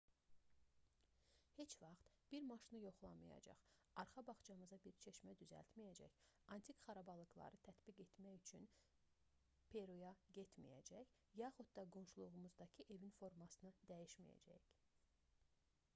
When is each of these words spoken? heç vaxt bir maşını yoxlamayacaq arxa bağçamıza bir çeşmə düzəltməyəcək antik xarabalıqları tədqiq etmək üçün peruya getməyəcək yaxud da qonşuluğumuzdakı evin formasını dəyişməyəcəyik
heç 1.61 1.73
vaxt 1.83 2.07
bir 2.31 2.41
maşını 2.51 2.79
yoxlamayacaq 2.85 3.59
arxa 4.03 4.21
bağçamıza 4.29 4.79
bir 4.85 4.95
çeşmə 5.03 5.35
düzəltməyəcək 5.41 6.15
antik 6.57 6.81
xarabalıqları 6.87 7.61
tədqiq 7.69 8.01
etmək 8.05 8.37
üçün 8.39 8.67
peruya 9.75 10.13
getməyəcək 10.39 11.13
yaxud 11.43 11.73
da 11.81 11.83
qonşuluğumuzdakı 11.97 12.87
evin 12.97 13.13
formasını 13.21 13.75
dəyişməyəcəyik 13.93 14.73